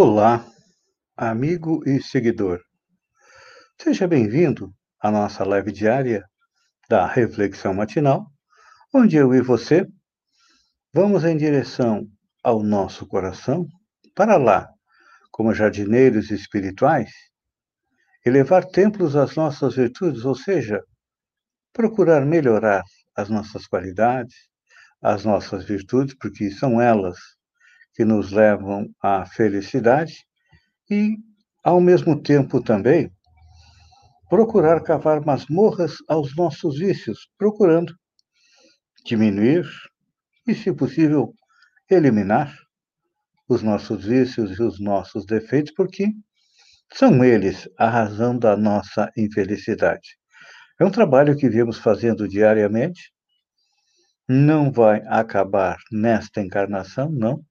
Olá, 0.00 0.46
amigo 1.16 1.82
e 1.84 2.00
seguidor. 2.00 2.60
Seja 3.82 4.06
bem-vindo 4.06 4.72
à 5.00 5.10
nossa 5.10 5.42
live 5.44 5.72
diária 5.72 6.24
da 6.88 7.04
Reflexão 7.04 7.74
Matinal, 7.74 8.30
onde 8.94 9.16
eu 9.16 9.34
e 9.34 9.42
você 9.42 9.84
vamos 10.94 11.24
em 11.24 11.36
direção 11.36 12.06
ao 12.44 12.62
nosso 12.62 13.08
coração, 13.08 13.66
para 14.14 14.36
lá, 14.36 14.68
como 15.32 15.52
jardineiros 15.52 16.30
espirituais, 16.30 17.10
elevar 18.24 18.64
templos 18.66 19.16
às 19.16 19.34
nossas 19.34 19.74
virtudes, 19.74 20.24
ou 20.24 20.36
seja, 20.36 20.80
procurar 21.72 22.24
melhorar 22.24 22.84
as 23.16 23.28
nossas 23.28 23.66
qualidades, 23.66 24.36
as 25.02 25.24
nossas 25.24 25.64
virtudes, 25.64 26.14
porque 26.14 26.52
são 26.52 26.80
elas 26.80 27.18
que 27.98 28.04
nos 28.04 28.30
levam 28.30 28.88
à 29.02 29.26
felicidade 29.26 30.24
e, 30.88 31.16
ao 31.64 31.80
mesmo 31.80 32.22
tempo 32.22 32.62
também, 32.62 33.10
procurar 34.30 34.84
cavar 34.84 35.26
masmorras 35.26 35.96
aos 36.08 36.36
nossos 36.36 36.78
vícios, 36.78 37.28
procurando 37.36 37.92
diminuir 39.04 39.68
e, 40.46 40.54
se 40.54 40.72
possível, 40.72 41.34
eliminar 41.90 42.54
os 43.48 43.64
nossos 43.64 44.04
vícios 44.04 44.56
e 44.56 44.62
os 44.62 44.78
nossos 44.78 45.26
defeitos, 45.26 45.72
porque 45.74 46.06
são 46.94 47.24
eles 47.24 47.68
a 47.76 47.90
razão 47.90 48.38
da 48.38 48.56
nossa 48.56 49.10
infelicidade. 49.16 50.16
É 50.78 50.84
um 50.84 50.90
trabalho 50.92 51.36
que 51.36 51.48
viemos 51.48 51.78
fazendo 51.78 52.28
diariamente, 52.28 53.12
não 54.28 54.70
vai 54.70 55.02
acabar 55.08 55.78
nesta 55.90 56.40
encarnação, 56.40 57.10
não, 57.10 57.44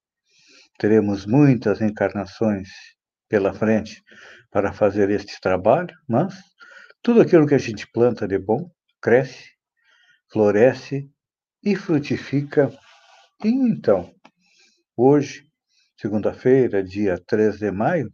Teremos 0.77 1.25
muitas 1.25 1.81
encarnações 1.81 2.69
pela 3.27 3.53
frente 3.53 4.03
para 4.51 4.71
fazer 4.71 5.09
este 5.09 5.39
trabalho, 5.41 5.95
mas 6.07 6.35
tudo 7.01 7.21
aquilo 7.21 7.47
que 7.47 7.55
a 7.55 7.59
gente 7.59 7.89
planta 7.91 8.27
de 8.27 8.37
bom 8.37 8.69
cresce, 9.01 9.49
floresce 10.31 11.09
e 11.63 11.75
frutifica. 11.75 12.71
E 13.43 13.47
então, 13.47 14.13
hoje, 14.95 15.49
segunda-feira, 15.99 16.83
dia 16.83 17.19
3 17.25 17.57
de 17.57 17.71
maio, 17.71 18.13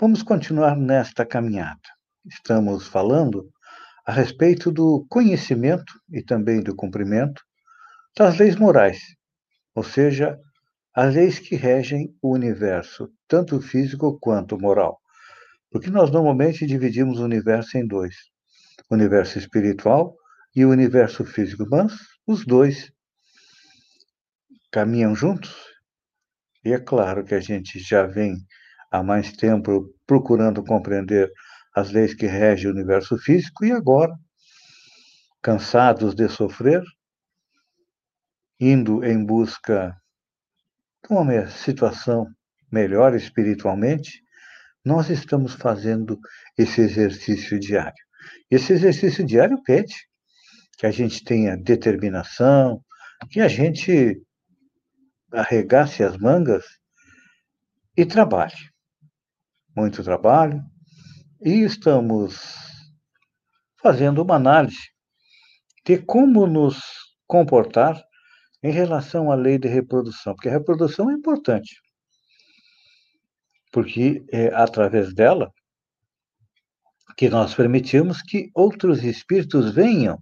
vamos 0.00 0.22
continuar 0.22 0.76
nesta 0.76 1.24
caminhada. 1.24 1.88
Estamos 2.24 2.88
falando 2.88 3.48
a 4.04 4.12
respeito 4.12 4.72
do 4.72 5.06
conhecimento 5.08 5.92
e 6.10 6.22
também 6.22 6.60
do 6.60 6.74
cumprimento 6.74 7.40
das 8.16 8.38
leis 8.38 8.56
morais, 8.56 8.98
ou 9.74 9.82
seja, 9.84 10.40
as 10.96 11.14
leis 11.14 11.38
que 11.38 11.56
regem 11.56 12.16
o 12.22 12.32
universo, 12.32 13.12
tanto 13.28 13.60
físico 13.60 14.18
quanto 14.18 14.58
moral. 14.58 14.98
Porque 15.70 15.90
nós 15.90 16.10
normalmente 16.10 16.66
dividimos 16.66 17.18
o 17.18 17.24
universo 17.24 17.76
em 17.76 17.86
dois: 17.86 18.14
o 18.88 18.94
universo 18.94 19.38
espiritual 19.38 20.16
e 20.54 20.64
o 20.64 20.70
universo 20.70 21.22
físico, 21.22 21.66
mas 21.70 21.92
os 22.26 22.46
dois 22.46 22.90
caminham 24.72 25.14
juntos. 25.14 25.54
E 26.64 26.72
é 26.72 26.78
claro 26.80 27.24
que 27.24 27.34
a 27.34 27.40
gente 27.40 27.78
já 27.78 28.06
vem 28.06 28.34
há 28.90 29.02
mais 29.02 29.32
tempo 29.32 29.94
procurando 30.06 30.64
compreender 30.64 31.30
as 31.74 31.90
leis 31.90 32.14
que 32.14 32.26
regem 32.26 32.70
o 32.70 32.74
universo 32.74 33.18
físico 33.18 33.66
e 33.66 33.70
agora, 33.70 34.16
cansados 35.42 36.14
de 36.14 36.26
sofrer, 36.26 36.82
indo 38.58 39.04
em 39.04 39.22
busca 39.22 39.94
uma 41.08 41.46
situação 41.48 42.26
melhor 42.70 43.14
espiritualmente, 43.14 44.22
nós 44.84 45.10
estamos 45.10 45.54
fazendo 45.54 46.18
esse 46.56 46.80
exercício 46.80 47.58
diário. 47.58 48.04
Esse 48.50 48.72
exercício 48.72 49.24
diário 49.24 49.62
pede 49.62 49.94
que 50.78 50.86
a 50.86 50.90
gente 50.90 51.24
tenha 51.24 51.56
determinação, 51.56 52.82
que 53.30 53.40
a 53.40 53.48
gente 53.48 54.20
arregace 55.32 56.02
as 56.02 56.16
mangas 56.16 56.64
e 57.96 58.04
trabalhe. 58.04 58.54
Muito 59.76 60.02
trabalho. 60.04 60.62
E 61.44 61.62
estamos 61.62 62.40
fazendo 63.82 64.22
uma 64.22 64.36
análise 64.36 64.90
de 65.84 65.98
como 65.98 66.46
nos 66.46 66.80
comportar 67.26 68.05
em 68.66 68.72
relação 68.72 69.30
à 69.30 69.36
lei 69.36 69.58
de 69.58 69.68
reprodução, 69.68 70.34
porque 70.34 70.48
a 70.48 70.52
reprodução 70.52 71.08
é 71.08 71.12
importante, 71.12 71.80
porque 73.70 74.24
é 74.32 74.48
através 74.48 75.14
dela 75.14 75.52
que 77.16 77.28
nós 77.28 77.54
permitimos 77.54 78.20
que 78.22 78.50
outros 78.52 79.04
espíritos 79.04 79.72
venham 79.72 80.18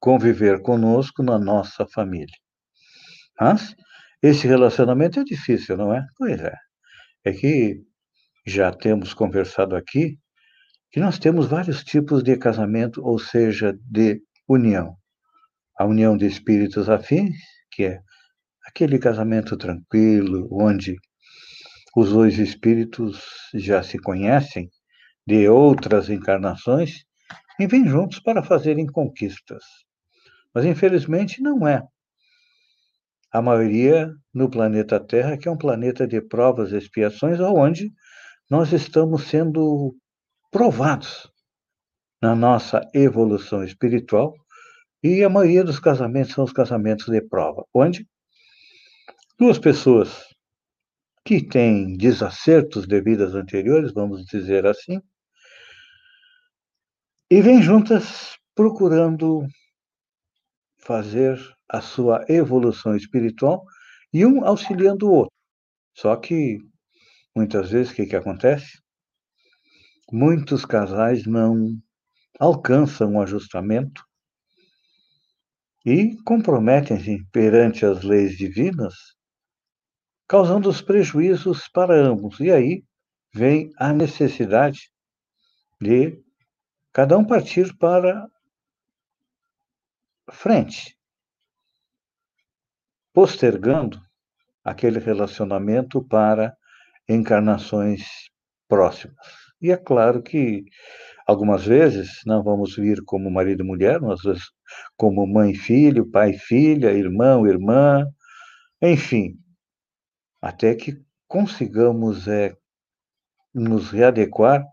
conviver 0.00 0.60
conosco 0.60 1.22
na 1.22 1.38
nossa 1.38 1.86
família. 1.86 2.36
Mas 3.40 3.76
esse 4.20 4.48
relacionamento 4.48 5.20
é 5.20 5.24
difícil, 5.24 5.76
não 5.76 5.94
é? 5.94 6.04
Pois 6.16 6.40
é. 6.40 6.54
É 7.24 7.32
que 7.32 7.80
já 8.44 8.72
temos 8.72 9.14
conversado 9.14 9.76
aqui 9.76 10.18
que 10.90 10.98
nós 10.98 11.16
temos 11.20 11.46
vários 11.46 11.84
tipos 11.84 12.24
de 12.24 12.36
casamento, 12.36 13.04
ou 13.04 13.20
seja, 13.20 13.78
de 13.88 14.20
união 14.48 14.96
a 15.78 15.84
união 15.84 16.16
de 16.16 16.26
espíritos 16.26 16.88
afins, 16.88 17.36
que 17.70 17.84
é 17.84 18.00
aquele 18.66 18.98
casamento 18.98 19.56
tranquilo, 19.56 20.48
onde 20.50 20.96
os 21.96 22.10
dois 22.10 22.38
espíritos 22.38 23.22
já 23.54 23.82
se 23.82 23.98
conhecem 23.98 24.70
de 25.26 25.48
outras 25.48 26.08
encarnações 26.08 27.04
e 27.58 27.66
vêm 27.66 27.86
juntos 27.86 28.20
para 28.20 28.42
fazerem 28.42 28.86
conquistas. 28.86 29.64
Mas, 30.54 30.64
infelizmente, 30.64 31.42
não 31.42 31.66
é. 31.66 31.82
A 33.32 33.42
maioria 33.42 34.10
no 34.32 34.48
planeta 34.48 35.00
Terra, 35.00 35.36
que 35.36 35.48
é 35.48 35.50
um 35.50 35.58
planeta 35.58 36.06
de 36.06 36.20
provas 36.20 36.72
e 36.72 36.76
expiações, 36.76 37.40
onde 37.40 37.92
nós 38.48 38.72
estamos 38.72 39.24
sendo 39.24 39.94
provados 40.50 41.30
na 42.22 42.34
nossa 42.34 42.80
evolução 42.94 43.62
espiritual 43.62 44.34
e 45.06 45.22
a 45.22 45.28
maioria 45.28 45.62
dos 45.62 45.78
casamentos 45.78 46.34
são 46.34 46.42
os 46.42 46.52
casamentos 46.52 47.06
de 47.06 47.20
prova, 47.20 47.64
onde 47.72 48.06
duas 49.38 49.58
pessoas 49.58 50.24
que 51.24 51.46
têm 51.46 51.96
desacertos 51.96 52.86
de 52.86 53.00
vidas 53.00 53.34
anteriores, 53.34 53.92
vamos 53.92 54.24
dizer 54.24 54.66
assim, 54.66 55.00
e 57.30 57.40
vêm 57.40 57.62
juntas 57.62 58.36
procurando 58.54 59.46
fazer 60.78 61.38
a 61.68 61.80
sua 61.80 62.24
evolução 62.28 62.96
espiritual 62.96 63.64
e 64.12 64.24
um 64.24 64.44
auxiliando 64.44 65.08
o 65.08 65.12
outro. 65.12 65.32
Só 65.94 66.16
que 66.16 66.58
muitas 67.34 67.70
vezes 67.70 67.92
o 67.92 67.96
que, 67.96 68.06
que 68.06 68.16
acontece? 68.16 68.80
Muitos 70.12 70.64
casais 70.64 71.26
não 71.26 71.76
alcançam 72.38 73.16
o 73.16 73.22
ajustamento 73.22 74.05
e 75.86 76.20
comprometem-se 76.24 77.24
perante 77.30 77.86
as 77.86 78.02
leis 78.02 78.36
divinas, 78.36 78.92
causando 80.26 80.68
os 80.68 80.82
prejuízos 80.82 81.68
para 81.68 81.94
ambos. 81.94 82.40
E 82.40 82.50
aí 82.50 82.82
vem 83.32 83.70
a 83.78 83.92
necessidade 83.92 84.90
de 85.80 86.20
cada 86.92 87.16
um 87.16 87.24
partir 87.24 87.72
para 87.76 88.26
frente, 90.32 90.98
postergando 93.12 94.00
aquele 94.64 94.98
relacionamento 94.98 96.04
para 96.04 96.56
encarnações 97.08 98.02
próximas. 98.66 99.14
E 99.62 99.70
é 99.70 99.76
claro 99.76 100.20
que 100.20 100.64
algumas 101.26 101.66
vezes 101.66 102.22
não 102.24 102.42
vamos 102.42 102.76
vir 102.76 103.02
como 103.04 103.30
marido 103.30 103.62
e 103.62 103.66
mulher, 103.66 104.00
mas 104.00 104.20
como 104.96 105.26
mãe 105.26 105.50
e 105.50 105.56
filho, 105.56 106.08
pai 106.08 106.30
e 106.30 106.38
filha, 106.38 106.92
irmão, 106.92 107.46
irmã, 107.46 108.06
enfim, 108.80 109.36
até 110.40 110.74
que 110.74 111.02
consigamos 111.26 112.28
é, 112.28 112.56
nos 113.52 113.90
readequar 113.90 114.64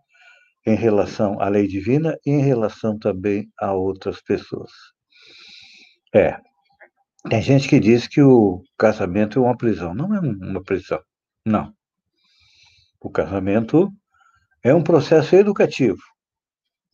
em 0.65 0.75
relação 0.75 1.41
à 1.41 1.49
lei 1.49 1.67
divina 1.67 2.17
e 2.25 2.31
em 2.31 2.41
relação 2.41 2.97
também 2.99 3.51
a 3.59 3.73
outras 3.73 4.21
pessoas. 4.21 4.71
É, 6.13 6.39
tem 7.27 7.41
gente 7.41 7.67
que 7.67 7.79
diz 7.79 8.07
que 8.07 8.21
o 8.21 8.61
casamento 8.77 9.39
é 9.39 9.41
uma 9.41 9.57
prisão. 9.57 9.95
Não 9.95 10.13
é 10.13 10.19
uma 10.19 10.63
prisão, 10.63 11.01
não. 11.45 11.73
O 12.99 13.09
casamento 13.09 13.91
é 14.61 14.73
um 14.73 14.83
processo 14.83 15.35
educativo 15.35 16.12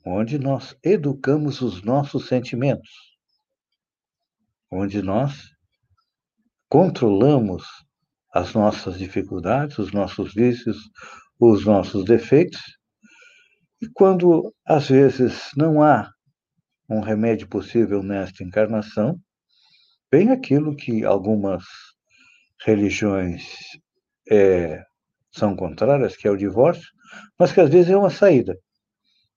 onde 0.06 0.40
nós 0.40 0.76
educamos 0.84 1.62
os 1.62 1.84
nossos 1.84 2.28
sentimentos, 2.28 2.90
onde 4.72 5.02
nós 5.02 5.52
controlamos 6.70 7.64
as 8.34 8.54
nossas 8.54 8.98
dificuldades, 8.98 9.78
os 9.80 9.92
nossos 9.92 10.34
vícios, 10.34 10.78
os 11.40 11.66
nossos 11.66 12.06
defeitos. 12.06 12.62
E 13.82 13.88
quando, 13.94 14.54
às 14.66 14.90
vezes, 14.90 15.50
não 15.56 15.82
há 15.82 16.12
um 16.88 17.00
remédio 17.00 17.48
possível 17.48 18.04
nesta 18.04 18.44
encarnação, 18.44 19.20
vem 20.12 20.32
aquilo 20.32 20.76
que 20.76 21.04
algumas 21.04 21.64
religiões 22.66 23.44
é, 24.30 24.84
são 25.32 25.56
contrárias, 25.56 26.16
que 26.16 26.28
é 26.28 26.32
o 26.32 26.38
divórcio, 26.38 26.88
mas 27.38 27.52
que 27.52 27.62
às 27.62 27.70
vezes 27.70 27.92
é 27.92 27.98
uma 27.98 28.10
saída, 28.10 28.58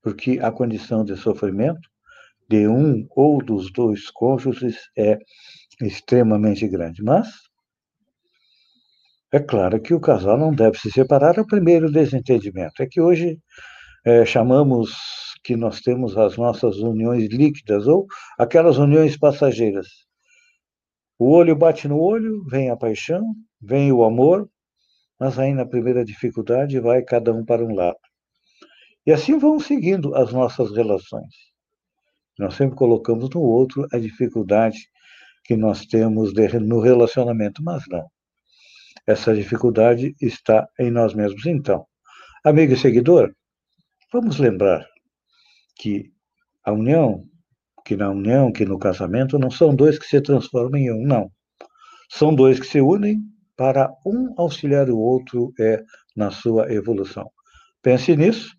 porque 0.02 0.38
a 0.43 0.50
condição 0.50 1.04
de 1.04 1.16
sofrimento 1.16 1.88
de 2.49 2.66
um 2.69 3.06
ou 3.10 3.43
dos 3.43 3.72
dois 3.72 4.10
cônjuges 4.10 4.76
é 4.96 5.19
extremamente 5.81 6.66
grande. 6.69 7.02
Mas 7.02 7.28
é 9.32 9.40
claro 9.40 9.81
que 9.81 9.94
o 9.94 10.00
casal 10.00 10.37
não 10.37 10.52
deve 10.54 10.78
se 10.78 10.90
separar. 10.90 11.38
É 11.38 11.40
o 11.40 11.46
primeiro 11.46 11.90
desentendimento. 11.90 12.82
É 12.82 12.87
que 12.87 13.00
hoje 13.00 13.38
é, 14.04 14.25
chamamos 14.26 14.90
que 15.43 15.56
nós 15.56 15.81
temos 15.81 16.16
as 16.16 16.37
nossas 16.37 16.76
uniões 16.76 17.28
líquidas 17.28 17.87
ou 17.87 18.06
aquelas 18.38 18.76
uniões 18.78 19.16
passageiras. 19.16 19.87
O 21.19 21.31
olho 21.31 21.56
bate 21.56 21.88
no 21.88 21.98
olho, 21.98 22.44
vem 22.50 22.69
a 22.69 22.76
paixão, 22.76 23.22
vem 23.60 23.93
o 23.93 24.05
amor, 24.05 24.48
mas 25.19 25.38
aí 25.38 25.55
na 25.55 25.64
primeira 25.64 26.05
dificuldade 26.05 26.78
vai 26.81 27.02
cada 27.02 27.32
um 27.32 27.44
para 27.44 27.64
um 27.64 27.75
lado. 27.75 27.98
E 29.06 29.12
assim 29.12 29.38
vão 29.38 29.58
seguindo 29.58 30.14
as 30.14 30.32
nossas 30.32 30.70
relações. 30.75 31.34
Nós 32.38 32.54
sempre 32.54 32.76
colocamos 32.76 33.28
no 33.31 33.40
outro 33.40 33.87
a 33.93 33.99
dificuldade 33.99 34.78
que 35.44 35.56
nós 35.56 35.84
temos 35.87 36.32
de, 36.32 36.49
no 36.60 36.81
relacionamento, 36.81 37.62
mas 37.62 37.82
não. 37.88 38.06
Essa 39.06 39.34
dificuldade 39.34 40.14
está 40.20 40.69
em 40.78 40.90
nós 40.90 41.14
mesmos. 41.14 41.44
Então, 41.46 41.84
amigo 42.44 42.72
e 42.72 42.76
seguidor, 42.76 43.34
vamos 44.12 44.38
lembrar 44.38 44.87
que 45.76 46.12
a 46.64 46.72
união, 46.72 47.25
que 47.84 47.96
na 47.96 48.10
união, 48.10 48.52
que 48.52 48.64
no 48.64 48.78
casamento, 48.78 49.38
não 49.38 49.50
são 49.50 49.75
dois 49.75 49.98
que 49.98 50.06
se 50.06 50.20
transformam 50.20 50.81
em 50.81 50.93
um, 50.93 51.05
não. 51.05 51.31
São 52.08 52.32
dois 52.34 52.60
que 52.60 52.66
se 52.66 52.81
unem 52.81 53.20
para 53.56 53.93
um 54.06 54.32
auxiliar 54.38 54.88
o 54.88 54.98
outro 54.98 55.52
é 55.58 55.82
na 56.14 56.31
sua 56.31 56.72
evolução. 56.72 57.31
Pense 57.82 58.14
nisso, 58.16 58.56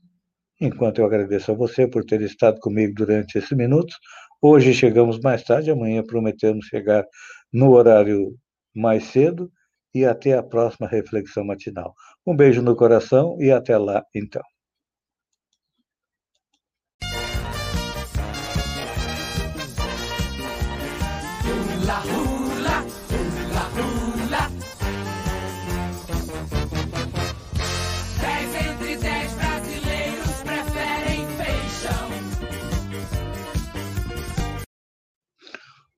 enquanto 0.65 0.99
eu 0.99 1.05
agradeço 1.05 1.51
a 1.51 1.55
você 1.55 1.87
por 1.87 2.03
ter 2.05 2.21
estado 2.21 2.59
comigo 2.59 2.93
durante 2.95 3.37
esses 3.37 3.51
minutos. 3.51 3.95
Hoje 4.41 4.73
chegamos 4.73 5.19
mais 5.19 5.43
tarde, 5.43 5.71
amanhã 5.71 6.03
prometemos 6.03 6.65
chegar 6.67 7.05
no 7.51 7.71
horário 7.71 8.35
mais 8.75 9.05
cedo 9.05 9.51
e 9.93 10.05
até 10.05 10.33
a 10.37 10.43
próxima 10.43 10.87
reflexão 10.87 11.45
matinal. 11.45 11.93
Um 12.25 12.35
beijo 12.35 12.61
no 12.61 12.75
coração 12.75 13.37
e 13.39 13.51
até 13.51 13.77
lá, 13.77 14.03
então. 14.15 14.52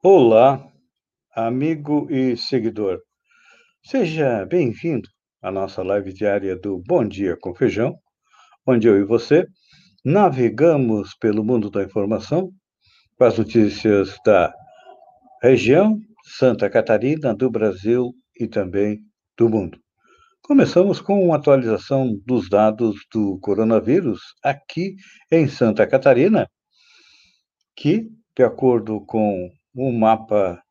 Olá, 0.07 0.63
amigo 1.35 2.07
e 2.11 2.37
seguidor. 2.37 2.99
Seja 3.83 4.45
bem-vindo 4.45 5.09
à 5.41 5.51
nossa 5.51 5.81
live 5.81 6.13
diária 6.13 6.55
do 6.55 6.77
Bom 6.77 7.03
Dia 7.03 7.35
com 7.35 7.55
Feijão, 7.55 7.97
onde 8.67 8.87
eu 8.87 9.01
e 9.01 9.03
você 9.03 9.47
navegamos 10.05 11.15
pelo 11.19 11.43
mundo 11.43 11.71
da 11.71 11.81
informação 11.81 12.51
com 13.17 13.23
as 13.23 13.35
notícias 13.35 14.15
da 14.23 14.53
região, 15.41 15.97
Santa 16.37 16.69
Catarina, 16.69 17.33
do 17.33 17.49
Brasil 17.49 18.13
e 18.39 18.47
também 18.47 18.99
do 19.35 19.49
mundo. 19.49 19.79
Começamos 20.43 21.01
com 21.01 21.19
uma 21.25 21.37
atualização 21.37 22.15
dos 22.27 22.47
dados 22.47 22.95
do 23.11 23.39
coronavírus 23.39 24.21
aqui 24.43 24.97
em 25.31 25.47
Santa 25.47 25.87
Catarina, 25.87 26.47
que, 27.75 28.07
de 28.37 28.43
acordo 28.43 29.03
com 29.07 29.49
o 29.75 29.91
mapa 29.91 30.63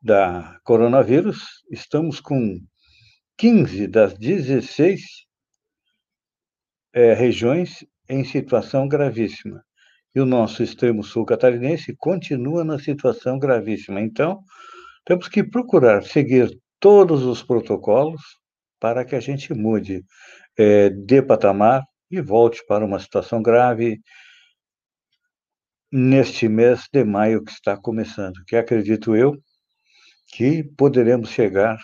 da 0.00 0.60
coronavírus, 0.62 1.64
estamos 1.70 2.20
com 2.20 2.60
15 3.38 3.86
das 3.86 4.12
16 4.18 5.00
é, 6.92 7.14
regiões 7.14 7.84
em 8.08 8.24
situação 8.24 8.86
gravíssima. 8.86 9.64
E 10.14 10.20
o 10.20 10.26
nosso 10.26 10.62
extremo 10.62 11.02
sul 11.02 11.24
catarinense 11.24 11.96
continua 11.96 12.62
na 12.62 12.78
situação 12.78 13.38
gravíssima. 13.38 14.00
Então, 14.00 14.42
temos 15.04 15.26
que 15.28 15.42
procurar 15.42 16.02
seguir 16.02 16.50
todos 16.78 17.24
os 17.24 17.42
protocolos 17.42 18.20
para 18.78 19.04
que 19.04 19.14
a 19.14 19.20
gente 19.20 19.54
mude 19.54 20.04
é, 20.58 20.90
de 20.90 21.22
patamar 21.22 21.82
e 22.10 22.20
volte 22.20 22.64
para 22.66 22.84
uma 22.84 22.98
situação 22.98 23.42
grave 23.42 23.98
neste 25.90 26.48
mês 26.48 26.86
de 26.92 27.04
maio 27.04 27.44
que 27.44 27.52
está 27.52 27.76
começando, 27.76 28.44
que 28.46 28.56
acredito 28.56 29.16
eu 29.16 29.36
que 30.28 30.62
poderemos 30.62 31.30
chegar 31.30 31.78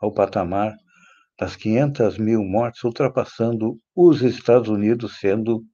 ao 0.00 0.12
patamar 0.12 0.74
das 1.38 1.56
500 1.56 2.18
mil 2.18 2.42
mortes, 2.44 2.82
ultrapassando 2.84 3.78
os 3.94 4.22
Estados 4.22 4.68
Unidos, 4.68 5.18
sendo 5.18 5.64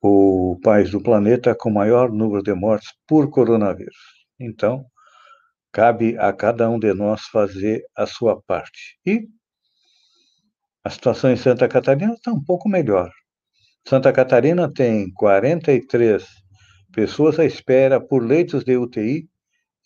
o 0.00 0.58
país 0.62 0.90
do 0.90 1.02
planeta 1.02 1.54
com 1.54 1.70
maior 1.70 2.10
número 2.12 2.42
de 2.42 2.54
mortes 2.54 2.92
por 3.06 3.28
coronavírus. 3.30 3.96
Então, 4.38 4.84
cabe 5.72 6.16
a 6.18 6.32
cada 6.32 6.68
um 6.70 6.78
de 6.78 6.94
nós 6.94 7.22
fazer 7.22 7.84
a 7.96 8.06
sua 8.06 8.40
parte. 8.42 8.98
E 9.04 9.26
a 10.84 10.90
situação 10.90 11.30
em 11.30 11.36
Santa 11.36 11.68
Catarina 11.68 12.14
está 12.14 12.32
um 12.32 12.42
pouco 12.42 12.68
melhor. 12.68 13.10
Santa 13.86 14.12
Catarina 14.12 14.72
tem 14.72 15.12
43 15.12 16.24
pessoas 16.98 17.38
à 17.38 17.44
espera 17.44 18.00
por 18.00 18.26
leitos 18.26 18.64
de 18.64 18.76
UTI 18.76 19.28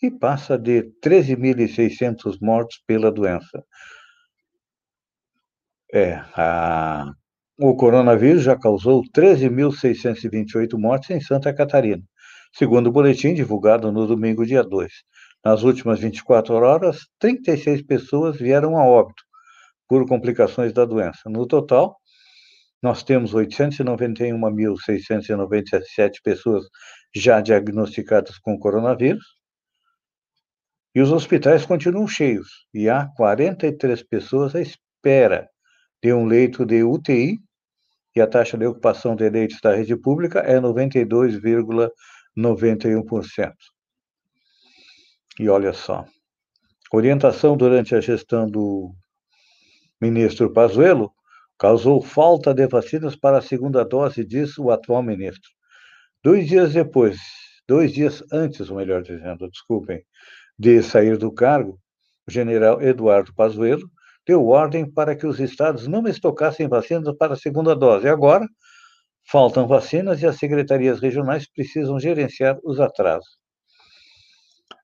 e 0.02 0.11
passa 0.11 0.57
de 0.57 0.85
13.600 1.04 2.38
mortos 2.40 2.83
pela 2.87 3.12
doença. 3.12 3.62
É, 5.92 6.14
a, 6.35 7.12
o 7.61 7.76
coronavírus 7.76 8.42
já 8.42 8.59
causou 8.59 9.02
13.628 9.14 10.78
mortes 10.78 11.11
em 11.11 11.21
Santa 11.21 11.52
Catarina, 11.52 12.02
segundo 12.50 12.87
o 12.87 12.92
boletim 12.92 13.35
divulgado 13.35 13.92
no 13.92 14.07
domingo, 14.07 14.47
dia 14.47 14.64
2. 14.64 14.90
Nas 15.45 15.64
últimas 15.64 16.00
24 16.00 16.54
horas, 16.54 17.00
36 17.19 17.83
pessoas 17.83 18.38
vieram 18.38 18.78
a 18.78 18.87
óbito 18.87 19.23
por 19.87 20.09
complicações 20.09 20.73
da 20.73 20.87
doença. 20.87 21.28
No 21.28 21.47
total, 21.47 21.95
nós 22.83 23.02
temos 23.02 23.35
891.697 23.35 26.23
pessoas 26.25 26.64
já 27.14 27.40
diagnosticadas 27.40 28.38
com 28.38 28.59
coronavírus, 28.59 29.25
e 30.95 31.00
os 31.00 31.11
hospitais 31.11 31.64
continuam 31.64 32.07
cheios, 32.07 32.66
e 32.73 32.88
há 32.88 33.07
43 33.16 34.02
pessoas 34.02 34.54
à 34.54 34.61
espera 34.61 35.49
de 36.02 36.12
um 36.12 36.26
leito 36.26 36.66
de 36.66 36.83
UTI, 36.83 37.38
e 38.14 38.21
a 38.21 38.26
taxa 38.26 38.59
de 38.59 38.66
ocupação 38.66 39.16
de 39.16 39.31
leitos 39.31 39.59
da 39.61 39.75
rede 39.75 39.97
pública 39.97 40.40
é 40.40 40.61
92,91%. 40.61 43.52
E 45.40 45.49
olha 45.49 45.73
só, 45.73 46.04
orientação 46.92 47.57
durante 47.57 47.95
a 47.95 48.02
gestão 48.02 48.50
do 48.50 48.95
ministro 49.99 50.52
Pazuello 50.52 51.11
causou 51.59 52.02
falta 52.02 52.52
de 52.52 52.66
vacinas 52.66 53.16
para 53.16 53.38
a 53.38 53.42
segunda 53.42 53.83
dose, 53.83 54.23
diz 54.25 54.59
o 54.59 54.71
atual 54.71 55.02
ministro. 55.02 55.50
Dois 56.25 56.47
dias 56.47 56.73
depois, 56.73 57.19
dois 57.67 57.93
dias 57.93 58.23
antes, 58.33 58.71
melhor 58.71 59.02
dizendo, 59.02 59.50
desculpem, 59.50 60.05
de 60.57 60.81
sair 60.81 61.17
do 61.17 61.33
cargo, 61.33 61.81
o 62.29 62.31
general 62.31 62.81
Eduardo 62.81 63.35
Pazuello 63.35 63.91
deu 64.25 64.47
ordem 64.47 64.88
para 64.88 65.17
que 65.17 65.26
os 65.26 65.41
estados 65.41 65.88
não 65.88 66.07
estocassem 66.07 66.69
vacinas 66.69 67.12
para 67.17 67.33
a 67.33 67.37
segunda 67.37 67.75
dose. 67.75 68.09
Agora, 68.09 68.47
faltam 69.29 69.67
vacinas 69.67 70.23
e 70.23 70.26
as 70.26 70.37
secretarias 70.37 71.00
regionais 71.00 71.50
precisam 71.50 71.99
gerenciar 71.99 72.57
os 72.62 72.79
atrasos. 72.79 73.37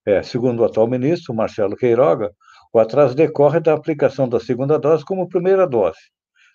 É, 0.04 0.24
segundo 0.24 0.60
o 0.60 0.64
atual 0.64 0.88
ministro, 0.88 1.32
Marcelo 1.32 1.76
Queiroga, 1.76 2.32
o 2.72 2.80
atraso 2.80 3.14
decorre 3.14 3.60
da 3.60 3.74
aplicação 3.74 4.28
da 4.28 4.40
segunda 4.40 4.76
dose 4.76 5.04
como 5.04 5.28
primeira 5.28 5.68
dose. 5.68 6.00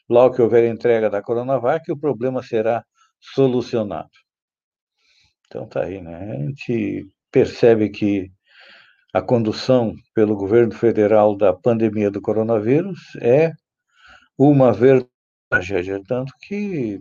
Logo 0.09 0.35
que 0.35 0.41
houver 0.41 0.65
entrega 0.65 1.09
da 1.09 1.21
Coronavac, 1.21 1.89
o 1.89 1.97
problema 1.97 2.43
será 2.43 2.83
solucionado. 3.21 4.09
Então 5.53 5.67
tá 5.67 5.83
aí, 5.83 6.01
né? 6.01 6.31
A 6.31 6.35
gente 6.47 7.07
percebe 7.31 7.87
que 7.87 8.31
a 9.13 9.21
condução 9.21 9.93
pelo 10.15 10.35
governo 10.35 10.73
federal 10.73 11.37
da 11.37 11.53
pandemia 11.53 12.09
do 12.09 12.19
coronavírus 12.19 12.99
é 13.21 13.51
uma 14.35 14.73
verdadeira 14.73 16.01
tanto 16.07 16.33
que 16.41 16.99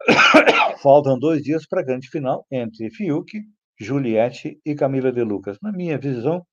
Faltam 0.82 1.18
dois 1.18 1.42
dias 1.42 1.66
para 1.66 1.80
a 1.80 1.84
grande 1.84 2.08
final 2.08 2.46
entre 2.50 2.90
Fiuk, 2.90 3.42
Juliette 3.78 4.58
e 4.64 4.74
Camila 4.74 5.12
de 5.12 5.22
Lucas. 5.22 5.58
Na 5.62 5.72
minha 5.72 5.98
visão, 5.98 6.46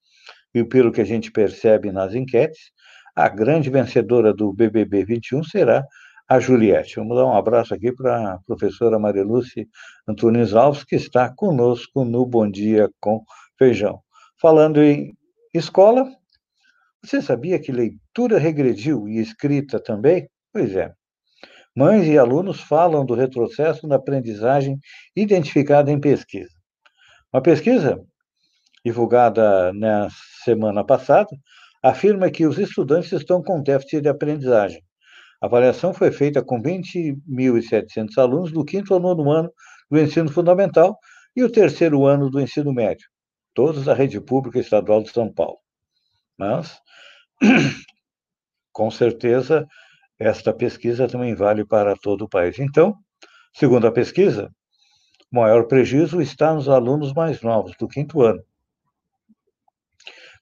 e 0.53 0.63
pelo 0.63 0.91
que 0.91 1.01
a 1.01 1.05
gente 1.05 1.31
percebe 1.31 1.91
nas 1.91 2.13
enquetes, 2.13 2.71
a 3.15 3.29
grande 3.29 3.69
vencedora 3.69 4.33
do 4.33 4.51
BBB 4.51 5.05
21 5.05 5.43
será 5.43 5.85
a 6.27 6.39
Juliette. 6.39 6.95
Vamos 6.95 7.15
dar 7.15 7.25
um 7.25 7.35
abraço 7.35 7.73
aqui 7.73 7.91
para 7.91 8.33
a 8.33 8.39
professora 8.39 8.97
Mariluce 8.97 9.67
Antunes 10.07 10.53
Alves, 10.53 10.83
que 10.83 10.95
está 10.95 11.33
conosco 11.33 12.03
no 12.03 12.25
Bom 12.25 12.49
Dia 12.49 12.89
com 12.99 13.23
Feijão. 13.57 14.01
Falando 14.41 14.81
em 14.81 15.15
escola, 15.53 16.09
você 17.03 17.21
sabia 17.21 17.59
que 17.59 17.71
leitura 17.71 18.39
regrediu 18.39 19.07
e 19.07 19.19
escrita 19.19 19.79
também? 19.79 20.27
Pois 20.51 20.75
é. 20.75 20.91
Mães 21.75 22.07
e 22.07 22.17
alunos 22.17 22.61
falam 22.61 23.05
do 23.05 23.15
retrocesso 23.15 23.87
na 23.87 23.95
aprendizagem 23.95 24.79
identificada 25.15 25.91
em 25.91 25.99
pesquisa. 25.99 26.53
Uma 27.31 27.41
pesquisa 27.41 27.99
divulgada 28.85 29.73
na 29.73 30.07
semana 30.43 30.85
passada 30.85 31.29
afirma 31.83 32.31
que 32.31 32.47
os 32.47 32.57
estudantes 32.57 33.11
estão 33.11 33.43
com 33.43 33.61
déficit 33.61 34.01
de 34.01 34.09
aprendizagem. 34.09 34.81
A 35.41 35.45
avaliação 35.45 35.93
foi 35.93 36.09
feita 36.09 36.41
com 36.41 36.61
20.700 36.61 38.17
alunos 38.17 38.51
do 38.53 38.63
quinto 38.63 38.93
ao 38.93 38.99
nono 39.01 39.29
ano 39.29 39.51
do 39.91 39.99
ensino 39.99 40.31
fundamental 40.31 40.97
e 41.35 41.43
o 41.43 41.51
terceiro 41.51 42.05
ano 42.05 42.29
do 42.29 42.39
ensino 42.39 42.73
médio, 42.73 43.05
todos 43.53 43.83
da 43.83 43.93
rede 43.93 44.21
pública 44.21 44.59
estadual 44.59 45.03
de 45.03 45.09
São 45.09 45.31
Paulo. 45.31 45.57
Mas, 46.37 46.79
com 48.71 48.89
certeza, 48.89 49.67
esta 50.17 50.53
pesquisa 50.53 51.07
também 51.07 51.35
vale 51.35 51.65
para 51.65 51.95
todo 51.97 52.23
o 52.23 52.29
país. 52.29 52.57
Então, 52.57 52.95
segundo 53.53 53.85
a 53.85 53.91
pesquisa, 53.91 54.49
o 55.29 55.35
maior 55.35 55.67
prejuízo 55.67 56.21
está 56.21 56.53
nos 56.53 56.69
alunos 56.69 57.11
mais 57.13 57.41
novos, 57.41 57.75
do 57.77 57.87
quinto 57.87 58.21
ano. 58.21 58.41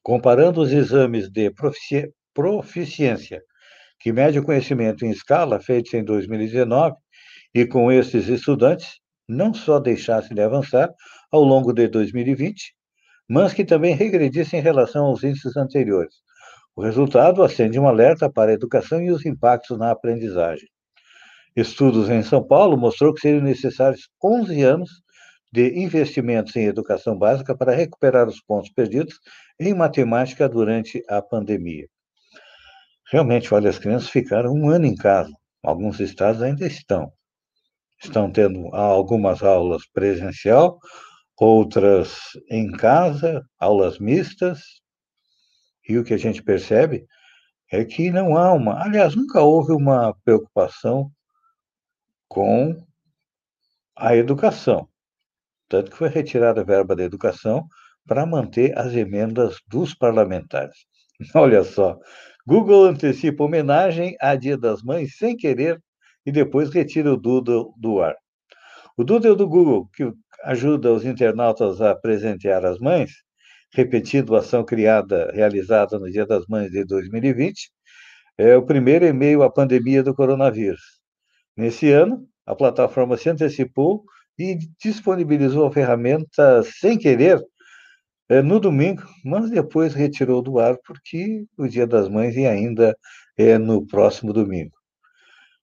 Comparando 0.02 0.60
os 0.60 0.72
exames 0.72 1.30
de 1.30 1.52
proficiência 2.34 3.42
que 4.00 4.12
mede 4.12 4.38
o 4.38 4.42
conhecimento 4.42 5.04
em 5.04 5.10
escala, 5.10 5.60
feitos 5.60 5.94
em 5.94 6.02
2019, 6.04 6.96
e 7.54 7.64
com 7.64 7.92
esses 7.92 8.26
estudantes, 8.26 8.98
não 9.28 9.54
só 9.54 9.78
deixassem 9.78 10.34
de 10.34 10.42
avançar 10.42 10.90
ao 11.30 11.44
longo 11.44 11.72
de 11.72 11.86
2020, 11.86 12.74
mas 13.28 13.54
que 13.54 13.64
também 13.64 13.94
regredissem 13.94 14.58
em 14.58 14.62
relação 14.62 15.04
aos 15.04 15.22
índices 15.22 15.56
anteriores. 15.56 16.16
O 16.74 16.82
resultado 16.82 17.42
acende 17.42 17.78
um 17.78 17.86
alerta 17.86 18.28
para 18.28 18.50
a 18.50 18.54
educação 18.54 19.00
e 19.00 19.10
os 19.12 19.24
impactos 19.24 19.78
na 19.78 19.92
aprendizagem. 19.92 20.68
Estudos 21.54 22.08
em 22.08 22.22
São 22.22 22.42
Paulo 22.42 22.76
mostrou 22.76 23.14
que 23.14 23.20
seriam 23.20 23.44
necessários 23.44 24.08
11 24.22 24.62
anos 24.62 24.90
de 25.52 25.78
investimentos 25.78 26.56
em 26.56 26.64
educação 26.64 27.16
básica 27.16 27.54
para 27.54 27.74
recuperar 27.74 28.26
os 28.26 28.40
pontos 28.40 28.70
perdidos 28.70 29.20
em 29.60 29.74
matemática 29.74 30.48
durante 30.48 31.04
a 31.08 31.20
pandemia. 31.20 31.86
Realmente, 33.10 33.52
olha, 33.52 33.68
as 33.68 33.78
crianças 33.78 34.08
ficaram 34.08 34.54
um 34.54 34.70
ano 34.70 34.86
em 34.86 34.96
casa. 34.96 35.30
Alguns 35.62 36.00
estados 36.00 36.40
ainda 36.40 36.66
estão. 36.66 37.12
Estão 38.02 38.32
tendo 38.32 38.74
algumas 38.74 39.42
aulas 39.42 39.86
presencial, 39.86 40.78
outras 41.38 42.16
em 42.50 42.70
casa, 42.72 43.44
aulas 43.58 43.98
mistas. 43.98 44.62
E 45.86 45.98
o 45.98 46.04
que 46.04 46.14
a 46.14 46.18
gente 46.18 46.42
percebe 46.42 47.06
é 47.70 47.84
que 47.84 48.10
não 48.10 48.36
há 48.36 48.52
uma, 48.52 48.82
aliás, 48.82 49.14
nunca 49.14 49.42
houve 49.42 49.72
uma 49.72 50.14
preocupação 50.24 51.10
com 52.28 52.82
a 53.94 54.16
educação. 54.16 54.88
Tanto 55.72 55.90
que 55.90 55.96
foi 55.96 56.10
retirada 56.10 56.60
a 56.60 56.64
verba 56.64 56.94
da 56.94 57.02
educação 57.02 57.66
para 58.06 58.26
manter 58.26 58.78
as 58.78 58.92
emendas 58.92 59.56
dos 59.66 59.94
parlamentares. 59.94 60.76
Olha 61.34 61.64
só, 61.64 61.98
Google 62.46 62.84
antecipa 62.84 63.44
homenagem 63.44 64.14
à 64.20 64.34
Dia 64.34 64.58
das 64.58 64.82
Mães 64.82 65.16
sem 65.16 65.34
querer 65.34 65.80
e 66.26 66.30
depois 66.30 66.68
retira 66.68 67.10
o 67.10 67.16
Doodle 67.16 67.72
do 67.78 68.02
ar. 68.02 68.14
O 68.98 69.02
Doodle 69.02 69.34
do 69.34 69.48
Google, 69.48 69.88
que 69.94 70.12
ajuda 70.44 70.92
os 70.92 71.06
internautas 71.06 71.80
a 71.80 71.94
presentear 71.94 72.66
as 72.66 72.78
mães, 72.78 73.10
repetindo 73.72 74.36
a 74.36 74.40
ação 74.40 74.62
criada, 74.62 75.30
realizada 75.32 75.98
no 75.98 76.10
Dia 76.10 76.26
das 76.26 76.46
Mães 76.48 76.70
de 76.70 76.84
2020, 76.84 77.70
é 78.36 78.54
o 78.58 78.66
primeiro 78.66 79.06
em 79.06 79.12
meio 79.14 79.42
à 79.42 79.50
pandemia 79.50 80.02
do 80.02 80.14
coronavírus. 80.14 80.82
Nesse 81.56 81.90
ano, 81.90 82.28
a 82.44 82.54
plataforma 82.54 83.16
se 83.16 83.30
antecipou 83.30 84.04
e 84.38 84.58
disponibilizou 84.82 85.66
a 85.66 85.72
ferramenta 85.72 86.62
sem 86.62 86.98
querer 86.98 87.40
é, 88.28 88.40
no 88.40 88.58
domingo, 88.58 89.02
mas 89.24 89.50
depois 89.50 89.94
retirou 89.94 90.42
do 90.42 90.58
ar 90.58 90.76
porque 90.86 91.44
o 91.56 91.68
Dia 91.68 91.86
das 91.86 92.08
Mães 92.08 92.36
e 92.36 92.46
ainda 92.46 92.96
é 93.36 93.58
no 93.58 93.86
próximo 93.86 94.32
domingo. 94.32 94.74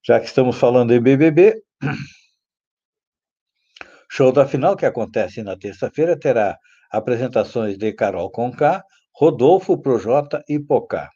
Já 0.05 0.19
que 0.19 0.27
estamos 0.27 0.57
falando 0.57 0.93
em 0.93 1.01
BBB, 1.01 1.61
show 4.09 4.31
da 4.31 4.47
final 4.47 4.75
que 4.75 4.85
acontece 4.85 5.43
na 5.43 5.57
terça-feira 5.57 6.17
terá 6.17 6.57
apresentações 6.91 7.77
de 7.77 7.93
Carol 7.93 8.31
Conká, 8.31 8.83
Rodolfo 9.15 9.77
Projota 9.77 10.43
e 10.47 10.59
Pocá. 10.59 11.09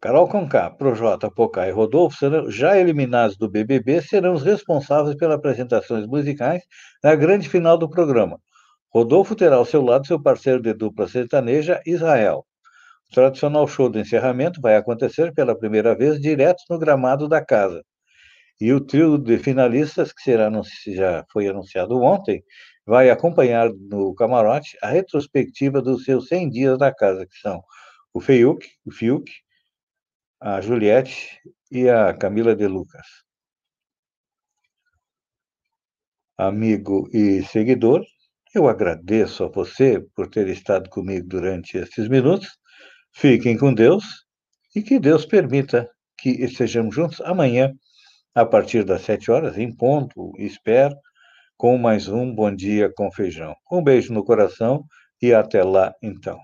Carol 0.00 0.26
Conká, 0.28 0.70
Projota, 0.70 1.30
Pocá 1.30 1.68
e 1.68 1.70
Rodolfo, 1.70 2.16
serão, 2.16 2.50
já 2.50 2.78
eliminados 2.78 3.36
do 3.36 3.50
BBB, 3.50 4.00
serão 4.00 4.32
os 4.32 4.42
responsáveis 4.42 5.14
pelas 5.14 5.36
apresentações 5.36 6.06
musicais 6.06 6.62
na 7.04 7.14
grande 7.14 7.46
final 7.46 7.76
do 7.76 7.88
programa. 7.88 8.40
Rodolfo 8.88 9.36
terá 9.36 9.56
ao 9.56 9.66
seu 9.66 9.82
lado 9.82 10.06
seu 10.06 10.20
parceiro 10.20 10.62
de 10.62 10.72
dupla 10.72 11.06
sertaneja, 11.06 11.82
Israel. 11.84 12.46
O 13.10 13.14
tradicional 13.14 13.66
show 13.68 13.90
do 13.90 13.98
encerramento 13.98 14.58
vai 14.58 14.74
acontecer 14.74 15.34
pela 15.34 15.58
primeira 15.58 15.94
vez 15.94 16.18
direto 16.18 16.62
no 16.70 16.78
gramado 16.78 17.28
da 17.28 17.44
casa. 17.44 17.84
E 18.58 18.72
o 18.72 18.80
trio 18.80 19.18
de 19.18 19.38
finalistas, 19.38 20.12
que 20.14 20.22
será, 20.22 20.50
já 20.86 21.26
foi 21.30 21.46
anunciado 21.46 22.00
ontem, 22.00 22.42
vai 22.86 23.10
acompanhar 23.10 23.68
no 23.70 24.14
camarote 24.14 24.78
a 24.82 24.88
retrospectiva 24.88 25.82
dos 25.82 26.04
seus 26.04 26.26
100 26.28 26.48
dias 26.48 26.78
da 26.78 26.94
casa, 26.94 27.26
que 27.26 27.36
são 27.38 27.62
o 28.14 28.20
Fiuk, 28.20 28.66
o 28.86 28.90
Fiuk, 28.90 29.30
a 30.40 30.60
Juliette 30.60 31.38
e 31.70 31.88
a 31.88 32.14
Camila 32.14 32.56
de 32.56 32.66
Lucas. 32.66 33.06
Amigo 36.38 37.08
e 37.12 37.42
seguidor, 37.44 38.02
eu 38.54 38.66
agradeço 38.66 39.44
a 39.44 39.48
você 39.48 40.00
por 40.14 40.28
ter 40.28 40.48
estado 40.48 40.88
comigo 40.88 41.28
durante 41.28 41.76
estes 41.76 42.08
minutos. 42.08 42.48
Fiquem 43.12 43.58
com 43.58 43.74
Deus 43.74 44.04
e 44.74 44.82
que 44.82 44.98
Deus 44.98 45.26
permita 45.26 45.90
que 46.16 46.30
estejamos 46.30 46.94
juntos 46.94 47.20
amanhã 47.20 47.72
a 48.34 48.46
partir 48.46 48.84
das 48.84 49.02
sete 49.02 49.30
horas, 49.30 49.58
em 49.58 49.74
ponto, 49.74 50.32
espero, 50.38 50.96
com 51.56 51.76
mais 51.76 52.08
um 52.08 52.34
Bom 52.34 52.54
Dia 52.54 52.90
com 52.96 53.12
Feijão. 53.12 53.54
Um 53.70 53.82
beijo 53.82 54.14
no 54.14 54.24
coração 54.24 54.84
e 55.20 55.34
até 55.34 55.62
lá, 55.62 55.92
então. 56.02 56.38